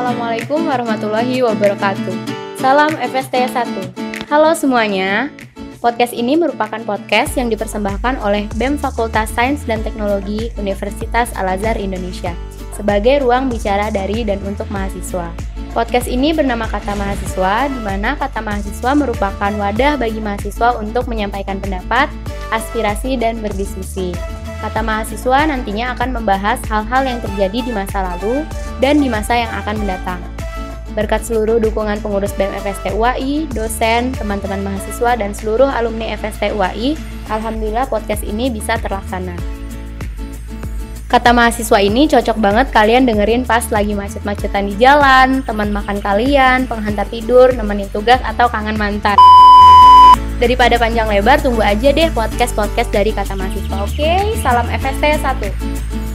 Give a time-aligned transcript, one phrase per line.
[0.00, 2.16] Assalamualaikum warahmatullahi wabarakatuh.
[2.56, 4.32] Salam FST 1.
[4.32, 5.28] Halo semuanya.
[5.76, 12.32] Podcast ini merupakan podcast yang dipersembahkan oleh BEM Fakultas Sains dan Teknologi Universitas Al-Azhar Indonesia
[12.72, 15.49] sebagai ruang bicara dari dan untuk mahasiswa.
[15.70, 21.62] Podcast ini bernama Kata Mahasiswa, di mana kata mahasiswa merupakan wadah bagi mahasiswa untuk menyampaikan
[21.62, 22.10] pendapat,
[22.50, 24.10] aspirasi, dan berdiskusi.
[24.58, 28.42] Kata mahasiswa nantinya akan membahas hal-hal yang terjadi di masa lalu
[28.82, 30.18] dan di masa yang akan mendatang.
[30.98, 36.98] Berkat seluruh dukungan pengurus BEM FST UAI, dosen, teman-teman mahasiswa, dan seluruh alumni FST UAI,
[37.30, 39.59] Alhamdulillah podcast ini bisa terlaksana.
[41.10, 46.70] Kata mahasiswa ini cocok banget kalian dengerin pas lagi macet-macetan di jalan, teman makan kalian,
[46.70, 49.18] penghantar tidur, nemenin tugas, atau kangen mantan.
[50.38, 53.76] Daripada panjang lebar, tunggu aja deh podcast-podcast dari kata mahasiswa.
[53.82, 56.09] Oke, salam FST 1.